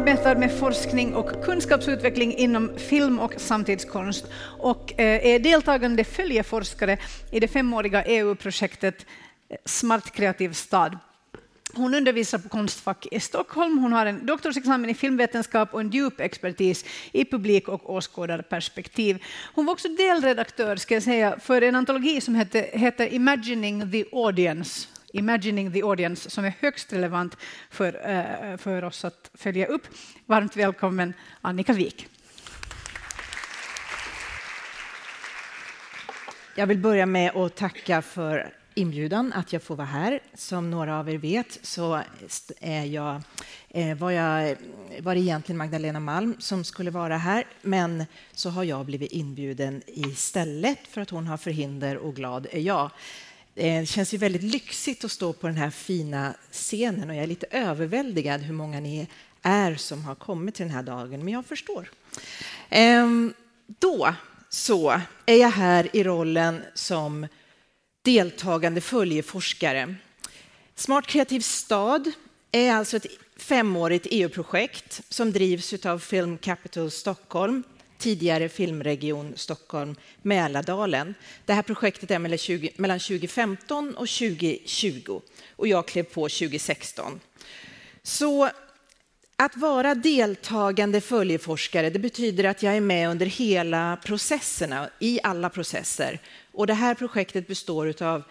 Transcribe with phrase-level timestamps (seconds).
[0.00, 4.26] Arbetar med forskning och kunskapsutveckling inom film och samtidskonst
[4.58, 6.98] och eh, är deltagande följeforskare
[7.30, 9.06] i det femåriga EU-projektet
[9.48, 10.98] eh, Smart kreativ stad.
[11.74, 13.78] Hon undervisar på Konstfack i Stockholm.
[13.78, 19.22] Hon har en doktorsexamen i filmvetenskap och en djup expertis i publik och åskådarperspektiv.
[19.54, 24.04] Hon var också delredaktör ska jag säga, för en antologi som heter, heter Imagining the
[24.12, 27.36] Audience Imagining the Audience som är högst relevant
[27.70, 29.82] för, eh, för oss att följa upp.
[30.26, 32.08] Varmt välkommen Annika Wik.
[36.56, 40.20] Jag vill börja med att tacka för inbjudan att jag får vara här.
[40.34, 42.02] Som några av er vet så
[42.60, 43.22] är jag,
[43.68, 44.56] eh, var, jag,
[45.00, 49.82] var det egentligen Magdalena Malm som skulle vara här, men så har jag blivit inbjuden
[49.86, 52.90] istället för att hon har förhinder och glad är jag.
[53.54, 57.26] Det känns ju väldigt lyxigt att stå på den här fina scenen och jag är
[57.26, 59.08] lite överväldigad hur många ni
[59.42, 61.90] är som har kommit till den här dagen, men jag förstår.
[62.68, 63.34] Ehm,
[63.66, 64.14] då
[64.48, 67.26] så är jag här i rollen som
[68.02, 69.94] deltagande följeforskare.
[70.74, 72.12] Smart kreativ stad
[72.52, 77.62] är alltså ett femårigt EU-projekt som drivs av Film Capital Stockholm,
[78.00, 81.14] tidigare Filmregion Stockholm Mälardalen.
[81.46, 82.18] Det här projektet är
[82.80, 85.20] mellan 2015 och 2020
[85.56, 87.20] och jag klev på 2016.
[88.02, 88.50] Så
[89.36, 95.50] att vara deltagande följeforskare det betyder att jag är med under hela processerna, i alla
[95.50, 96.18] processer.
[96.52, 98.22] Och det här projektet består av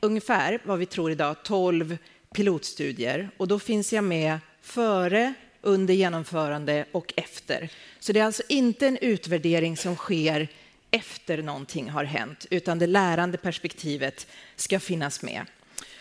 [0.00, 1.98] ungefär, vad vi tror idag, 12
[2.34, 3.30] pilotstudier.
[3.36, 5.34] Och då finns jag med före,
[5.66, 7.68] under genomförande och efter.
[7.98, 10.48] Så det är alltså inte en utvärdering som sker
[10.90, 14.26] efter någonting har hänt, utan det lärande perspektivet
[14.56, 15.46] ska finnas med.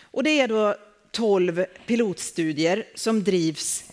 [0.02, 0.76] Och det är då
[1.12, 3.84] 12 pilotstudier som drivs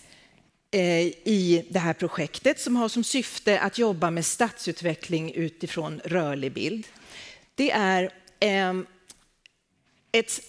[0.70, 6.52] eh, i det här projektet som har som syfte att jobba med stadsutveckling utifrån rörlig
[6.52, 6.86] bild
[7.54, 8.10] det är
[8.40, 8.86] ehm,
[10.12, 10.40] ett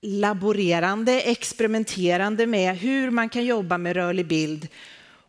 [0.00, 4.68] laborerande, experimenterande med hur man kan jobba med rörlig bild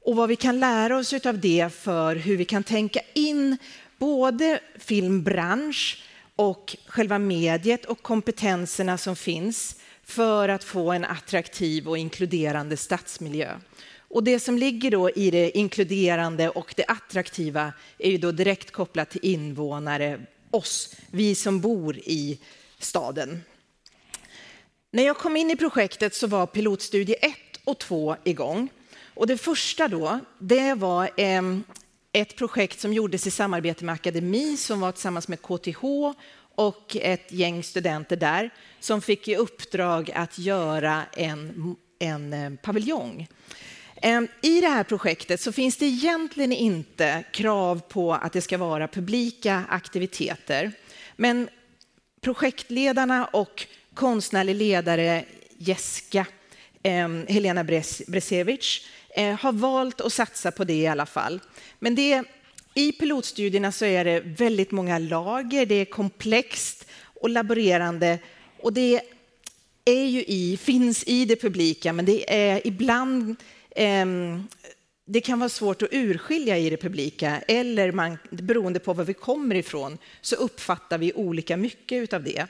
[0.06, 3.58] och vad vi kan lära oss av det för hur vi kan tänka in
[3.98, 6.04] både filmbransch
[6.36, 13.58] och själva mediet och kompetenserna som finns för att få en attraktiv och inkluderande stadsmiljö.
[13.98, 18.72] Och det som ligger då i det inkluderande och det attraktiva är ju då direkt
[18.72, 20.20] kopplat till invånare,
[20.52, 22.40] oss, vi som bor i
[22.80, 23.42] staden.
[24.92, 27.34] När jag kom in i projektet så var pilotstudie 1
[27.64, 28.70] och 2 igång.
[29.14, 31.64] Och det första då, det var ehm,
[32.12, 35.84] ett projekt som gjordes i samarbete med Akademi som var tillsammans med KTH
[36.56, 38.50] och ett gäng studenter där
[38.80, 43.28] som fick i uppdrag att göra en, en ehm, paviljong
[44.02, 48.58] ehm, I det här projektet så finns det egentligen inte krav på att det ska
[48.58, 50.72] vara publika aktiviteter.
[51.16, 51.50] Men
[52.22, 53.68] projektledarna och
[54.00, 55.26] konstnärlig ledare
[55.58, 56.26] Jessica
[56.84, 57.64] eh, Helena
[58.08, 61.40] Bresevic eh, har valt att satsa på det i alla fall.
[61.80, 62.24] Men det,
[62.74, 68.20] i pilotstudierna så är det väldigt många lager, det är komplext och laborerande
[68.60, 69.02] och det
[69.86, 73.36] är ju i, finns i det publika, men det är ibland
[73.76, 74.06] eh,
[75.06, 79.14] det kan vara svårt att urskilja i det publika eller man, beroende på var vi
[79.14, 82.48] kommer ifrån så uppfattar vi olika mycket av det.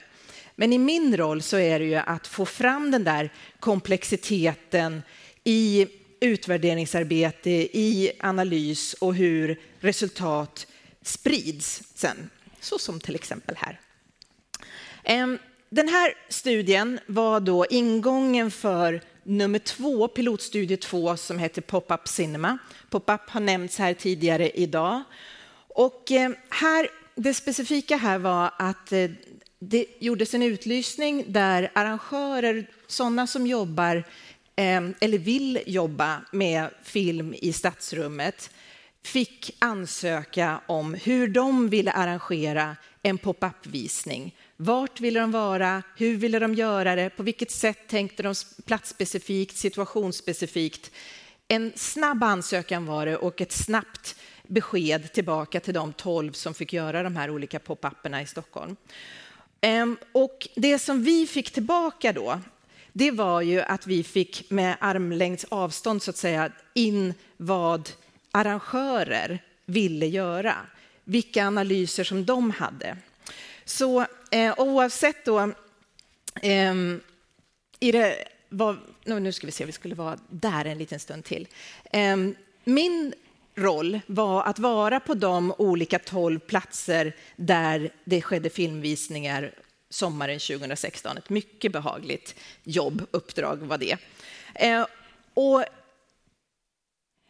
[0.60, 5.02] Men i min roll så är det ju att få fram den där komplexiteten
[5.44, 5.88] i
[6.20, 10.68] utvärderingsarbete, i analys och hur resultat
[11.02, 13.80] sprids sen, så som till exempel här.
[15.04, 15.38] Ehm,
[15.70, 22.58] den här studien var då ingången för nummer två, pilotstudie två, som heter Pop-up Cinema.
[22.90, 25.04] Pop-up har nämnts här tidigare idag.
[25.68, 29.10] Och ehm, här, det specifika här var att eh,
[29.60, 33.96] det gjordes en utlysning där arrangörer, sådana som jobbar
[34.56, 38.50] eh, eller vill jobba med film i stadsrummet,
[39.04, 45.84] fick ansöka om hur de ville arrangera en pop-up-visning vart ville de vara?
[45.96, 47.10] Hur ville de göra det?
[47.10, 48.34] På vilket sätt tänkte de
[48.66, 50.92] platsspecifikt, situationsspecifikt?
[51.48, 54.16] En snabb ansökan var det och ett snabbt
[54.48, 58.76] besked tillbaka till de tolv som fick göra de här olika pop-upperna i Stockholm.
[59.62, 62.40] Ehm, och det som vi fick tillbaka då,
[62.94, 67.90] det var ju att vi fick med armlängds avstånd så att säga in vad
[68.32, 70.56] arrangörer ville göra,
[71.04, 72.98] vilka analyser som de hade.
[73.66, 75.40] Så eh, oavsett då,
[76.42, 76.74] eh,
[77.80, 81.48] i det var, nu ska vi se, vi skulle vara där en liten stund till.
[81.92, 82.18] Eh,
[82.64, 83.14] min
[83.60, 89.52] roll var att vara på de olika tolv platser där det skedde filmvisningar
[89.90, 91.18] sommaren 2016.
[91.18, 93.98] Ett mycket behagligt jobb, uppdrag var det.
[94.56, 94.86] Eh,
[95.34, 95.64] och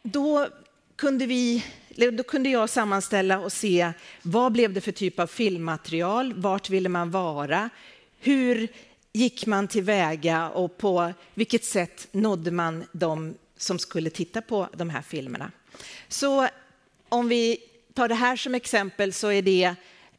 [0.02, 0.48] då
[0.96, 1.64] kunde, vi,
[2.12, 3.92] då kunde jag sammanställa och se
[4.22, 7.70] vad blev det för typ av filmmaterial, vart ville man vara,
[8.18, 8.68] hur
[9.12, 14.90] gick man tillväga och på vilket sätt nådde man de som skulle titta på de
[14.90, 15.50] här filmerna.
[16.08, 16.48] Så
[17.08, 17.58] om vi
[17.94, 19.74] tar det här som exempel så är det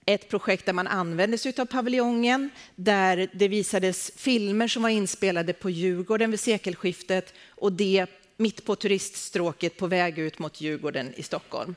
[0.06, 5.54] ett projekt där man använde sig av paviljongen, där det visades filmer som var inspelade
[5.54, 8.06] på Djurgården vid sekelskiftet och det
[8.38, 11.76] mitt på turiststråket på väg ut mot Djurgården i Stockholm.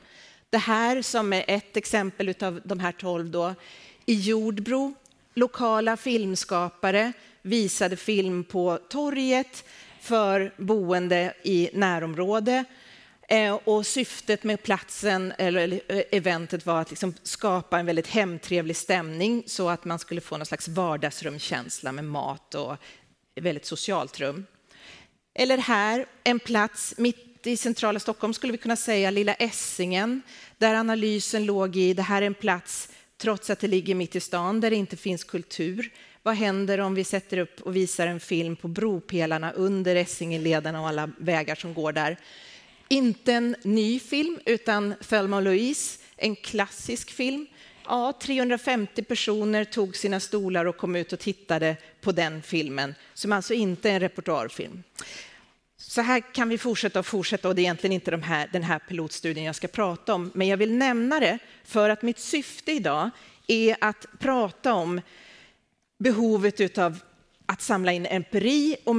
[0.49, 3.55] Det här som är ett exempel av de här tolv då,
[4.05, 4.93] i Jordbro,
[5.33, 9.63] lokala filmskapare visade film på torget
[10.01, 12.65] för boende i närområde.
[13.27, 18.75] Eh, och syftet med platsen, eller eh, eventet, var att liksom skapa en väldigt hemtrevlig
[18.75, 22.75] stämning så att man skulle få någon slags vardagsrumkänsla med mat och
[23.41, 24.45] väldigt socialt rum.
[25.33, 30.21] Eller här, en plats mitt i centrala Stockholm skulle vi kunna säga, Lilla Essingen,
[30.57, 34.19] där analysen låg i det här är en plats, trots att det ligger mitt i
[34.19, 35.91] stan, där det inte finns kultur.
[36.23, 40.87] Vad händer om vi sätter upp och visar en film på bropelarna under Essingeleden och
[40.87, 42.17] alla vägar som går där?
[42.87, 47.47] Inte en ny film, utan Thelma och Louise, en klassisk film.
[47.85, 53.31] Ja, 350 personer tog sina stolar och kom ut och tittade på den filmen, som
[53.31, 54.83] alltså inte är en repertoarfilm.
[55.77, 58.63] Så här kan vi fortsätta och fortsätta och det är egentligen inte de här, den
[58.63, 62.71] här pilotstudien jag ska prata om, men jag vill nämna det för att mitt syfte
[62.71, 63.09] idag
[63.47, 65.01] är att prata om
[65.97, 66.99] behovet av
[67.45, 68.95] att samla in empiri och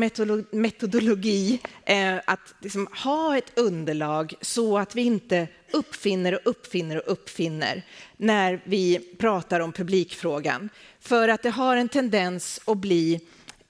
[0.51, 7.13] metodologi, eh, att liksom ha ett underlag så att vi inte uppfinner och uppfinner och
[7.13, 7.83] uppfinner
[8.17, 10.69] när vi pratar om publikfrågan.
[11.01, 13.21] För att det har en tendens att bli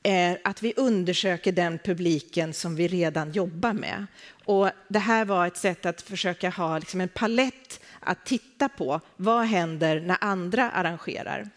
[0.02, 4.06] eh, att vi undersöker den publiken som vi redan jobbar med.
[4.44, 9.00] Och det här var ett sätt att försöka ha liksom en palett att titta på.
[9.16, 11.50] Vad händer när andra arrangerar?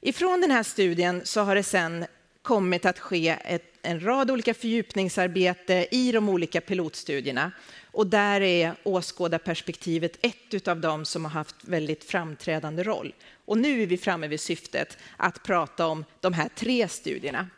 [0.00, 2.04] Ifrån den här studien så har det sen
[2.42, 7.52] kommit att ske ett, en rad olika fördjupningsarbete i de olika pilotstudierna.
[7.92, 13.14] Och där är åskådarperspektivet ett av dem som har haft väldigt framträdande roll.
[13.44, 17.48] Och nu är vi framme vid syftet att prata om de här tre studierna.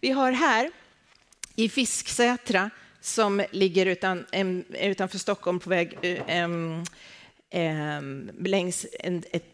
[0.00, 0.70] Vi har här
[1.56, 2.70] i Fisksätra
[3.00, 4.26] som ligger utan,
[4.68, 5.98] utanför Stockholm på väg
[6.44, 6.84] um,
[7.52, 9.44] um, längs en, ett,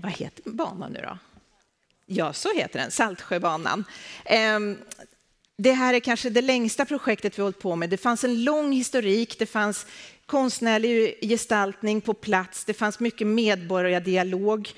[0.00, 1.18] vad heter banan nu då?
[2.10, 3.84] Ja, så heter den, Saltsjöbanan.
[4.24, 4.78] Ehm,
[5.58, 7.90] det här är kanske det längsta projektet vi hållit på med.
[7.90, 9.86] Det fanns en lång historik, det fanns
[10.26, 14.68] konstnärlig gestaltning på plats, det fanns mycket medborgardialog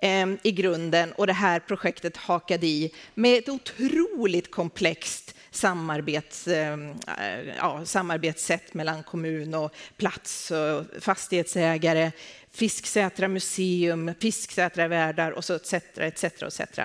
[0.00, 6.90] ehm, i grunden och det här projektet hakade i med ett otroligt komplext samarbets, ehm,
[7.18, 12.12] eh, ja, samarbetssätt mellan kommun och plats och fastighetsägare,
[12.50, 15.74] Fisksätra museum, Fisksätra värdar och så etc.
[15.94, 16.80] etc, etc.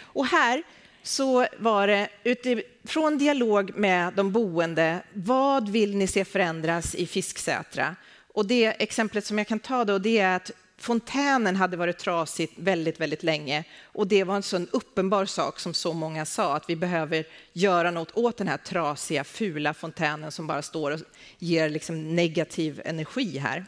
[0.00, 0.62] Och här
[1.02, 7.96] så var det utifrån dialog med de boende, vad vill ni se förändras i Fisksätra?
[8.34, 12.50] Och det exemplet som jag kan ta då, det är att fontänen hade varit trasig
[12.56, 16.70] väldigt, väldigt länge och det var en sån uppenbar sak som så många sa att
[16.70, 21.00] vi behöver göra något åt den här trasiga, fula fontänen som bara står och
[21.38, 23.64] ger liksom negativ energi här.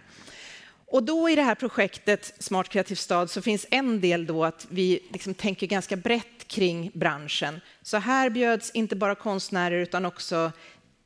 [0.87, 4.67] Och då i det här projektet Smart kreativ stad så finns en del då att
[4.71, 7.61] vi liksom tänker ganska brett kring branschen.
[7.83, 10.52] Så här bjöds inte bara konstnärer utan också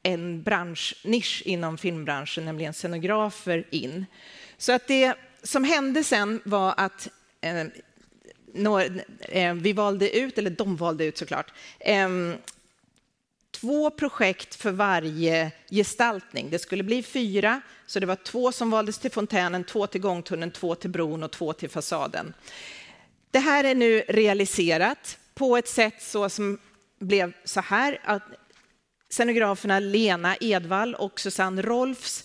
[0.02, 4.06] en branschnisch inom filmbranschen, nämligen scenografer, in.
[4.58, 7.08] Så att det som hände sen var att
[7.40, 7.66] eh,
[8.54, 12.08] når, eh, vi valde ut, eller de valde ut såklart, eh,
[13.50, 16.50] två projekt för varje gestaltning.
[16.50, 20.50] Det skulle bli fyra, så det var två som valdes till fontänen, två till gångtunneln,
[20.52, 22.34] två till bron och två till fasaden.
[23.30, 26.58] Det här är nu realiserat på ett sätt så som
[26.98, 28.22] blev så här att
[29.10, 32.24] scenograferna Lena Edvall och Susanne Rolfs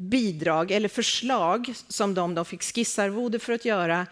[0.00, 4.06] bidrag eller förslag som de, de fick skissarvode för att göra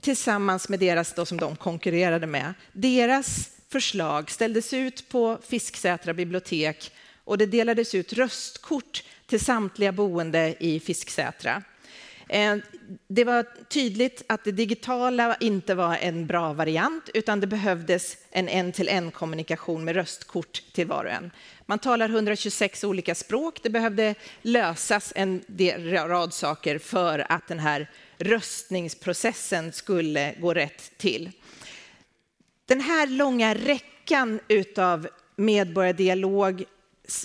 [0.00, 2.54] tillsammans med deras då, som de konkurrerade med.
[2.72, 6.92] Deras förslag ställdes ut på Fisksätra bibliotek
[7.24, 11.62] och det delades ut röstkort till samtliga boende i Fisksätra.
[12.28, 12.56] Eh,
[13.08, 18.48] det var tydligt att det digitala inte var en bra variant, utan det behövdes en
[18.48, 21.30] en-till-en-kommunikation med röstkort till var och en.
[21.66, 23.60] Man talar 126 olika språk.
[23.62, 25.44] Det behövde lösas en
[25.88, 31.30] rad saker för att den här röstningsprocessen skulle gå rätt till.
[32.66, 34.40] Den här långa räckan
[34.76, 36.64] av medborgardialog,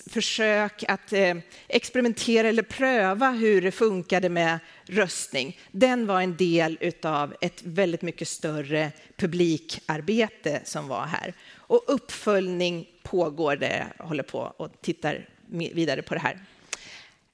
[0.10, 1.36] försök att eh,
[1.68, 8.02] experimentera eller pröva hur det funkade med röstning, den var en del av ett väldigt
[8.02, 11.34] mycket större publikarbete som var här.
[11.56, 16.40] Och uppföljning pågår, det håller på och tittar vidare på det här.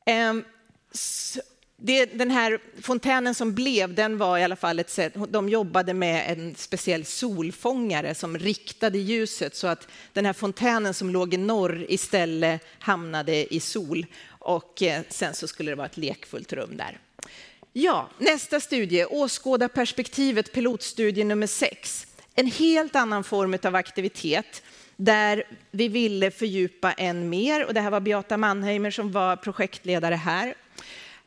[0.06, 0.44] Ehm,
[1.82, 5.94] det, den här fontänen som blev, den var i alla fall ett sätt, de jobbade
[5.94, 11.38] med en speciell solfångare som riktade ljuset så att den här fontänen som låg i
[11.38, 16.78] norr istället hamnade i sol och eh, sen så skulle det vara ett lekfullt rum
[16.78, 17.00] där.
[17.74, 22.08] Ja, nästa studie, åskådarperspektivet, pilotstudie nummer sex.
[22.36, 24.64] En helt annan form av aktivitet
[24.96, 30.16] där vi ville fördjupa än mer och det här var Beata Mannheimer som var projektledare
[30.16, 30.54] här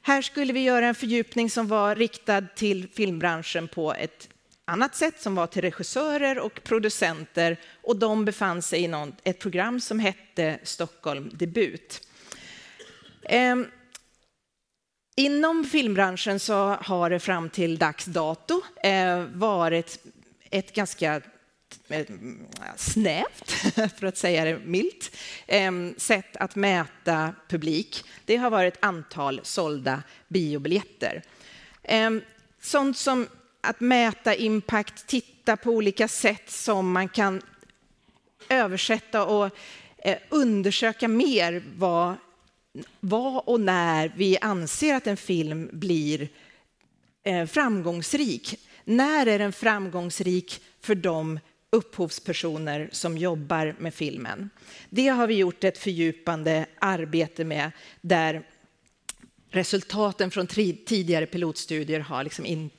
[0.03, 4.29] här skulle vi göra en fördjupning som var riktad till filmbranschen på ett
[4.65, 9.39] annat sätt som var till regissörer och producenter och de befann sig i någon, ett
[9.39, 12.09] program som hette Stockholm Debut.
[13.25, 13.67] Ehm.
[15.17, 20.07] inom filmbranschen så har det fram till dags dato eh, varit
[20.51, 21.21] ett ganska
[21.89, 22.07] Eh,
[22.77, 23.51] snävt,
[23.99, 28.05] för att säga det milt, ehm, sätt att mäta publik.
[28.25, 31.23] Det har varit antal sålda biobiljetter.
[31.83, 32.21] Ehm,
[32.61, 33.27] sånt som
[33.61, 37.43] att mäta impact, titta på olika sätt som man kan
[38.49, 39.51] översätta och
[39.99, 42.15] eh, undersöka mer vad,
[43.01, 46.29] vad och när vi anser att en film blir
[47.23, 48.61] eh, framgångsrik.
[48.85, 51.41] När är den framgångsrik för de
[51.73, 54.51] upphovspersoner som jobbar med filmen.
[54.91, 58.43] Det har vi gjort ett fördjupande arbete med där
[59.51, 62.71] resultaten från tidigare pilotstudier har liksom in,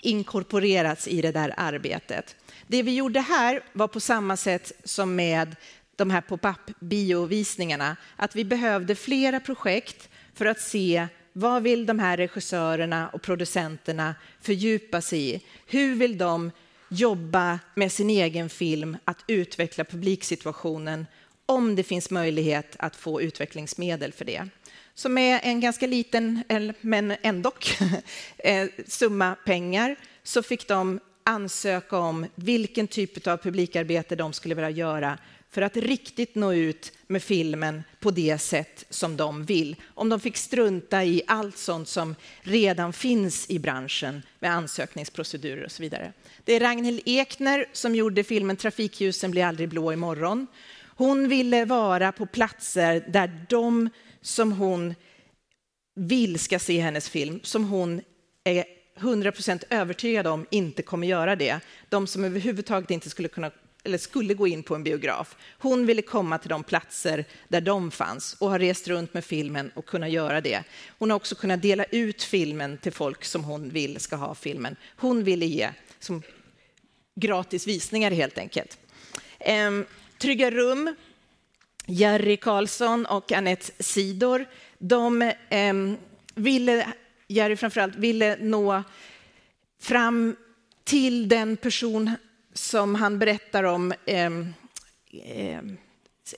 [0.00, 2.36] inkorporerats i det där arbetet.
[2.66, 5.56] Det vi gjorde här var på samma sätt som med
[5.96, 11.98] de här pop-up biovisningarna, att vi behövde flera projekt för att se vad vill de
[11.98, 15.44] här regissörerna och producenterna fördjupa sig i?
[15.66, 16.50] Hur vill de
[16.94, 21.06] jobba med sin egen film, att utveckla publiksituationen
[21.46, 24.48] om det finns möjlighet att få utvecklingsmedel för det.
[24.94, 26.42] Så med en ganska liten,
[26.80, 27.52] men ändå,
[28.38, 34.70] eh, summa pengar så fick de ansöka om vilken typ av publikarbete de skulle vilja
[34.70, 35.18] göra
[35.54, 39.76] för att riktigt nå ut med filmen på det sätt som de vill.
[39.86, 45.72] Om de fick strunta i allt sånt som redan finns i branschen med ansökningsprocedurer och
[45.72, 46.12] så vidare.
[46.44, 50.46] Det är Ragnhild Ekner som gjorde filmen Trafikljusen blir aldrig blå imorgon.
[50.96, 54.94] Hon ville vara på platser där de som hon
[55.94, 58.00] vill ska se hennes film, som hon
[58.44, 58.64] är
[58.98, 61.60] 100% övertygad om inte kommer göra det.
[61.88, 63.50] De som överhuvudtaget inte skulle kunna
[63.84, 65.36] eller skulle gå in på en biograf.
[65.58, 69.70] Hon ville komma till de platser där de fanns och har rest runt med filmen
[69.74, 70.62] och kunna göra det.
[70.98, 74.76] Hon har också kunnat dela ut filmen till folk som hon vill ska ha filmen.
[74.96, 76.22] Hon ville ge som
[77.14, 78.78] gratis visningar helt enkelt.
[79.38, 79.86] Ehm,
[80.18, 80.94] Trygga rum,
[81.86, 84.46] Jerry Karlsson och Annette Sidor,
[84.78, 85.96] de ehm,
[86.34, 86.92] ville,
[87.28, 88.82] Jerry framförallt, ville nå
[89.80, 90.36] fram
[90.84, 92.10] till den person
[92.54, 94.30] som han berättar om eh,
[95.24, 95.62] eh,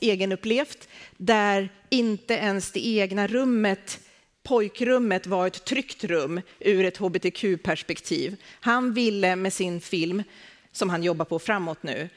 [0.01, 4.01] egenupplevt, där inte ens det egna rummet
[4.43, 8.37] pojkrummet var ett tryggt rum ur ett hbtq-perspektiv.
[8.61, 10.23] Han ville med sin film,
[10.73, 12.09] som han jobbar på framåt nu,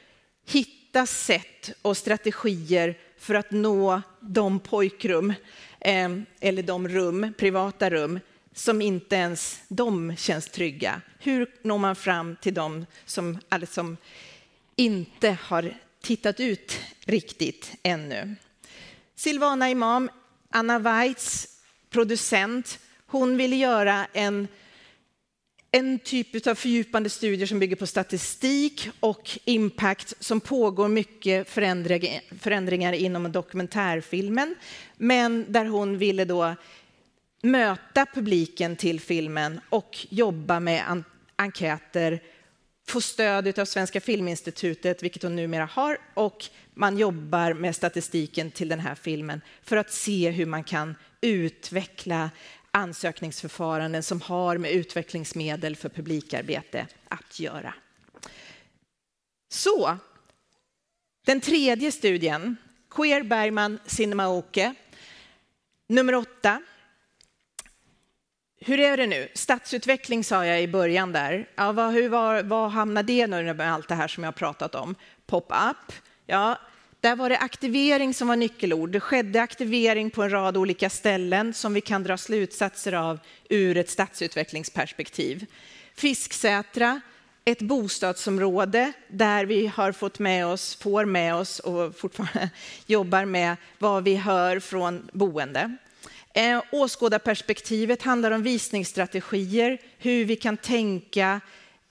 [0.47, 5.33] hitta sätt och strategier för att nå de pojkrum,
[5.79, 8.19] eh, eller de rum, privata rum,
[8.59, 11.01] som inte ens de känns trygga.
[11.19, 13.39] Hur når man fram till dem som,
[13.69, 13.97] som
[14.75, 18.35] inte har tittat ut riktigt ännu?
[19.15, 20.09] Silvana Imam,
[20.49, 21.47] Anna Weitz,
[21.89, 24.47] producent, hon ville göra en,
[25.71, 31.49] en typ av fördjupande studier som bygger på statistik och impact som pågår mycket
[32.39, 34.55] förändringar inom dokumentärfilmen,
[34.97, 36.55] men där hon ville då
[37.41, 41.03] möta publiken till filmen och jobba med
[41.35, 42.23] enkäter,
[42.87, 48.69] få stöd av Svenska Filminstitutet, vilket hon numera har, och man jobbar med statistiken till
[48.69, 52.29] den här filmen för att se hur man kan utveckla
[52.71, 57.73] ansökningsförfaranden som har med utvecklingsmedel för publikarbete att göra.
[59.51, 59.97] Så,
[61.25, 62.55] den tredje studien,
[62.89, 64.73] Queer Bergman Cinemaoke,
[65.87, 66.61] nummer åtta.
[68.61, 69.29] Hur är det nu?
[69.33, 71.49] Stadsutveckling sa jag i början där.
[71.55, 74.33] Ja, vad, hur var, vad hamnar det nu med allt det här som jag har
[74.33, 74.95] pratat om?
[75.25, 75.93] Pop-up,
[76.25, 76.59] ja,
[77.01, 78.89] där var det aktivering som var nyckelord.
[78.89, 83.77] Det skedde aktivering på en rad olika ställen som vi kan dra slutsatser av ur
[83.77, 85.45] ett stadsutvecklingsperspektiv.
[85.95, 87.01] Fisksätra,
[87.45, 92.49] ett bostadsområde där vi har fått med oss, får med oss och fortfarande
[92.85, 95.77] jobbar med vad vi hör från boende.
[96.33, 101.41] Eh, åskådarperspektivet handlar om visningsstrategier, hur vi kan tänka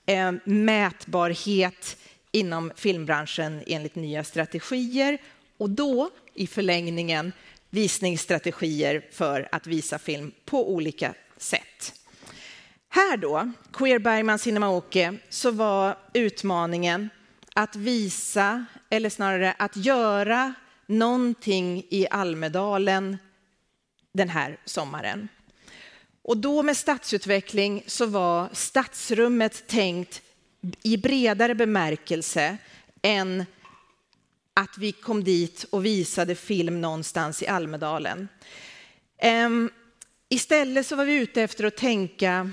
[0.05, 1.97] eh, mätbarhet
[2.31, 5.17] inom filmbranschen enligt nya strategier
[5.57, 7.31] och då i förlängningen
[7.69, 11.93] visningsstrategier för att visa film på olika sätt.
[12.89, 17.09] Här då, Queer Bergman Cinemaoke, så var utmaningen
[17.53, 20.53] att visa, eller snarare att göra
[20.87, 23.17] någonting i Almedalen
[24.13, 25.27] den här sommaren.
[26.21, 30.21] Och då med stadsutveckling så var stadsrummet tänkt
[30.83, 32.57] i bredare bemärkelse
[33.01, 33.45] än
[34.53, 38.27] att vi kom dit och visade film någonstans i Almedalen.
[39.17, 39.69] Ehm,
[40.29, 42.51] istället så var vi ute efter att tänka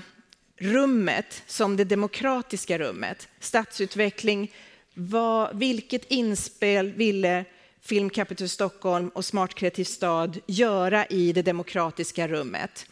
[0.57, 3.27] rummet som det demokratiska rummet.
[3.39, 4.51] Stadsutveckling,
[4.93, 7.45] vad, vilket inspel ville
[7.87, 12.85] Film Capital Stockholm och Smart Kreativ Stad göra i det demokratiska rummet?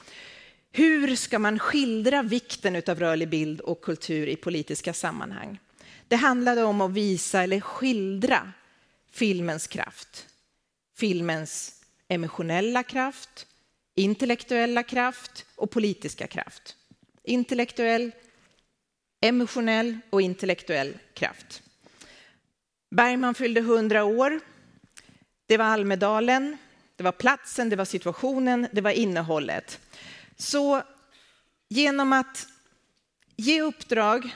[0.71, 5.59] Hur ska man skildra vikten av rörlig bild och kultur i politiska sammanhang?
[6.07, 8.51] Det handlade om att visa eller skildra
[9.11, 10.27] filmens kraft.
[10.97, 13.47] Filmens emotionella kraft,
[13.95, 16.75] intellektuella kraft och politiska kraft.
[17.23, 18.11] Intellektuell,
[19.21, 21.61] emotionell och intellektuell kraft.
[22.91, 24.39] Bergman fyllde 100 år.
[25.47, 26.57] Det var Almedalen,
[26.95, 29.79] det var platsen, det var situationen, det var innehållet.
[30.37, 30.81] Så
[31.69, 32.47] genom att
[33.35, 34.35] ge uppdrag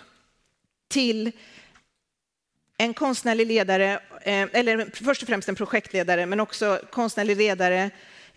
[0.88, 1.32] till
[2.78, 7.92] en konstnärlig ledare, eh, eller först och främst en projektledare, men också konstnärlig ledare,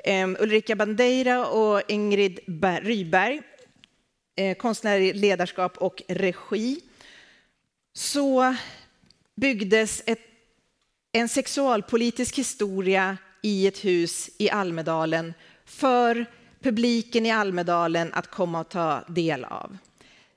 [0.05, 2.41] eh, Ulrika Bandeira och Ingrid
[2.83, 3.43] Ryberg,
[4.37, 6.81] eh, konstnärlig ledarskap och regi,
[7.93, 8.55] så
[9.35, 10.32] byggdes ett,
[11.13, 16.27] en sexualpolitisk historia i ett hus i Almedalen för
[16.61, 19.79] publiken i Almedalen att komma och ta del av.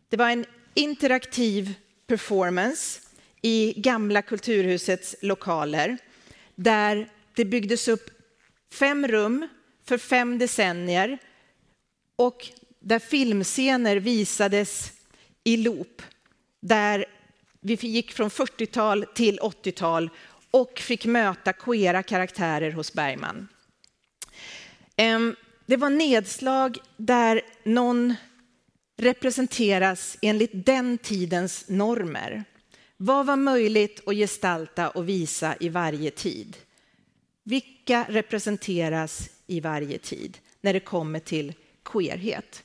[0.09, 1.73] Det var en interaktiv
[2.07, 3.01] performance
[3.41, 5.97] i gamla Kulturhusets lokaler
[6.55, 8.09] där det byggdes upp
[8.71, 9.47] fem rum
[9.85, 11.17] för fem decennier
[12.15, 12.47] och
[12.79, 14.91] där filmscener visades
[15.43, 16.01] i loop.
[16.61, 17.05] Där
[17.61, 20.09] vi gick från 40-tal till 80-tal
[20.55, 23.47] och fick möta queera karaktärer hos Bergman.
[25.65, 28.15] Det var nedslag där någon
[28.97, 32.43] representeras enligt den tidens normer.
[32.97, 36.57] Vad var möjligt att gestalta och visa i varje tid?
[37.43, 41.53] Vilka representeras i varje tid när det kommer till
[41.85, 42.63] queerhet?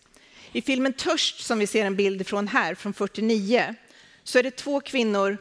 [0.53, 3.75] I filmen Törst, som vi ser en bild från här, från 49,
[4.25, 5.39] så är det två kvinnor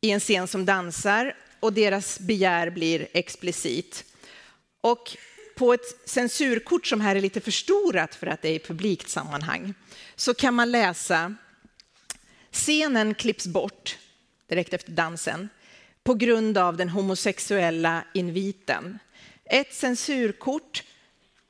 [0.00, 4.04] i en scen som dansar och deras begär blir explicit.
[4.80, 5.16] Och
[5.56, 9.74] på ett censurkort som här är lite förstorat för att det är i publikt sammanhang
[10.16, 11.34] så kan man läsa
[12.50, 13.98] scenen klipps bort
[14.48, 15.48] direkt efter dansen
[16.04, 18.98] på grund av den homosexuella inviten.
[19.44, 20.82] Ett censurkort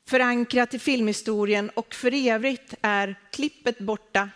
[0.09, 4.31] förankrat i filmhistorien och för övrigt är klippet borta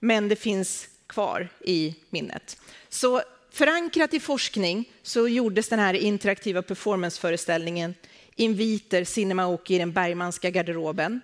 [0.00, 2.58] men det finns kvar i minnet.
[2.88, 3.22] Så
[3.56, 7.94] förankrat i forskning så gjordes den här interaktiva performanceföreställningen
[8.34, 11.20] inviter Cinemaoki i den Bergmanska garderoben.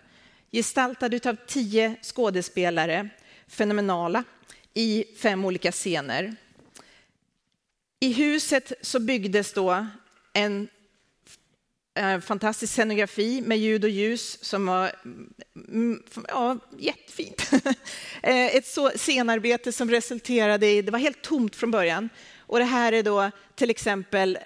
[0.53, 3.09] Gestaltad av tio skådespelare,
[3.49, 4.25] fenomenala,
[4.75, 6.37] i fem olika scener.
[8.01, 9.87] I huset så byggdes då
[10.33, 10.69] en
[11.95, 15.33] Eh, fantastisk scenografi med ljud och ljus som var mm,
[15.69, 17.51] mm, ja, jättefint.
[18.25, 22.09] Eh, ett så scenarbete som resulterade i, det var helt tomt från början.
[22.39, 24.39] Och det här är då till exempel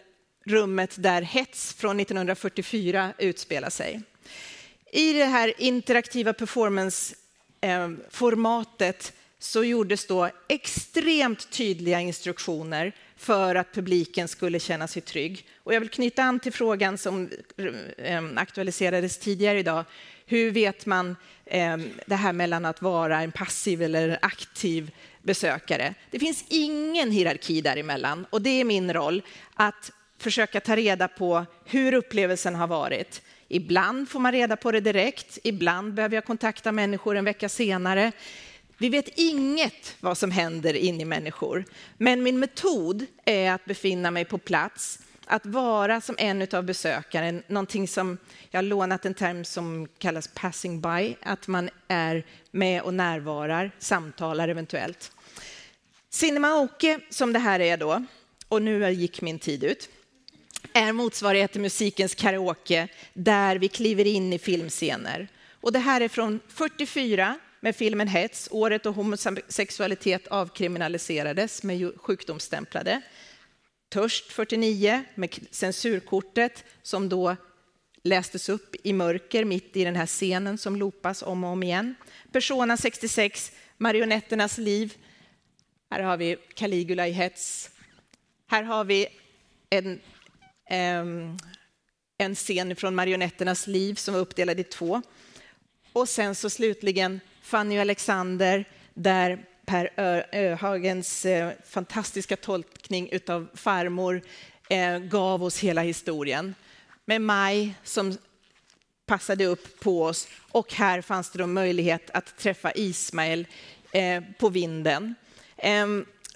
[0.45, 4.03] rummet där hets från 1944 utspelar sig.
[4.93, 14.29] I det här interaktiva performance-formatet eh, så gjordes då extremt tydliga instruktioner för att publiken
[14.29, 15.47] skulle känna sig trygg.
[15.65, 17.31] Och jag vill knyta an till frågan som
[17.99, 19.85] ehm, aktualiserades tidigare idag.
[20.27, 24.91] Hur vet man ehm, det här mellan att vara en passiv eller aktiv
[25.23, 25.95] besökare?
[26.11, 29.23] Det finns ingen hierarki däremellan och det är min roll
[29.55, 33.23] att försöka ta reda på hur upplevelsen har varit.
[33.49, 38.13] Ibland får man reda på det direkt, ibland behöver jag kontakta människor en vecka senare.
[38.79, 41.65] Vi vet inget vad som händer in i människor,
[41.97, 47.43] men min metod är att befinna mig på plats, att vara som en av besökaren,
[47.47, 48.19] någonting som
[48.51, 53.71] jag har lånat en term som kallas passing by, att man är med och närvarar,
[53.79, 55.13] samtalar eventuellt.
[56.11, 58.05] Cinemaoke, som det här är då,
[58.49, 59.89] och nu gick min tid ut,
[60.73, 65.29] är motsvarighet till musikens karaoke där vi kliver in i filmscener.
[65.61, 73.01] Och det här är från 44 med filmen Hets, året då homosexualitet avkriminaliserades med sjukdomsstämplade.
[73.89, 77.37] Törst 49 med censurkortet som då
[78.03, 81.95] lästes upp i mörker mitt i den här scenen som loopas om och om igen.
[82.33, 84.95] Persona 66, Marionetternas liv.
[85.91, 87.71] Här har vi Caligula i hets.
[88.47, 89.07] Här har vi
[89.71, 90.01] en,
[91.01, 91.39] um,
[92.19, 95.03] en scen från Marionetternas liv som var uppdelad i två.
[95.93, 99.91] Och sen så slutligen Fanny och Alexander, där Per
[100.33, 104.23] Öhagens eh, fantastiska tolkning av farmor
[104.69, 106.55] eh, gav oss hela historien.
[107.05, 108.19] Med Maj som
[109.07, 113.47] passade upp på oss och här fanns det då möjlighet att träffa Ismael
[113.93, 115.15] eh, på vinden.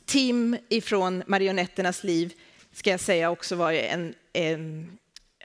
[0.05, 2.33] Tim ifrån Marionetternas liv
[2.73, 4.99] ska jag säga också var en, en,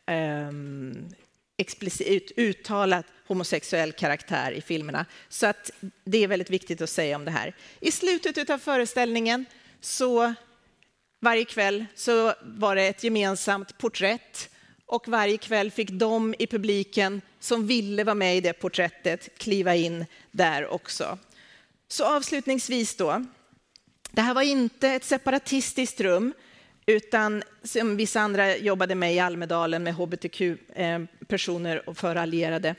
[0.05, 1.15] en
[1.57, 5.05] explicit uttalat homosexuell karaktär i filmerna.
[5.29, 5.71] Så att
[6.03, 7.55] det är väldigt viktigt att säga om det här.
[7.79, 9.45] I slutet av föreställningen
[9.81, 10.33] så
[11.21, 14.49] varje kväll så var det ett gemensamt porträtt
[14.85, 19.75] och varje kväll fick de i publiken som ville vara med i det porträttet kliva
[19.75, 21.17] in där också.
[21.87, 23.25] Så avslutningsvis då.
[24.11, 26.33] Det här var inte ett separatistiskt rum
[26.85, 32.75] utan som vissa andra jobbade med i Almedalen med hbtq-personer eh, och för allierade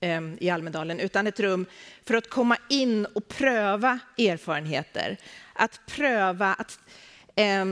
[0.00, 1.66] Ehm, i Almedalen, utan ett rum
[2.04, 5.16] för att komma in och pröva erfarenheter.
[5.52, 6.80] Att pröva att,
[7.34, 7.64] eh,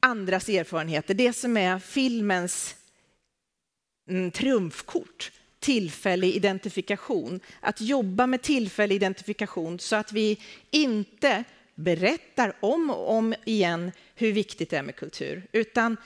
[0.00, 2.76] andras erfarenheter, det som är filmens
[4.08, 7.40] mm, triumfkort tillfällig identifikation.
[7.60, 14.32] Att jobba med tillfällig identifikation så att vi inte berättar om och om igen hur
[14.32, 15.96] viktigt det är med kultur, utan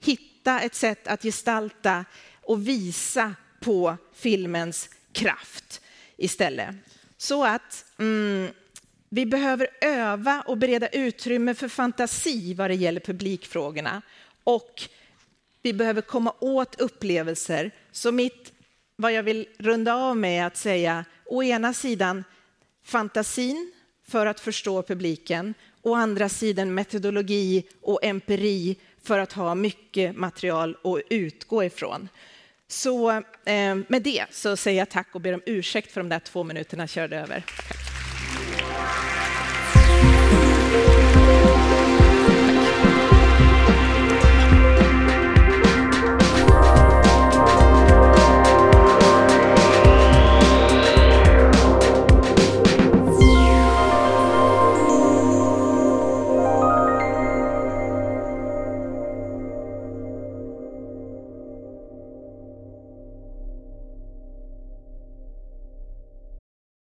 [0.00, 2.04] hitta ett sätt att gestalta
[2.42, 5.80] och visa på filmens kraft
[6.16, 6.76] istället.
[7.16, 8.48] Så att mm,
[9.08, 14.02] vi behöver öva och bereda utrymme för fantasi vad det gäller publikfrågorna.
[14.44, 14.82] Och
[15.62, 17.70] vi behöver komma åt upplevelser.
[17.92, 18.52] Så mitt,
[18.96, 22.24] vad jag vill runda av med är att säga, å ena sidan
[22.84, 23.72] fantasin,
[24.08, 25.54] för att förstå publiken.
[25.82, 32.08] Å andra sidan metodologi och empiri för att ha mycket material att utgå ifrån.
[32.72, 36.18] Så eh, med det så säger jag tack och ber om ursäkt för de där
[36.18, 37.44] två minuterna jag körde över.
[37.68, 39.11] Tack.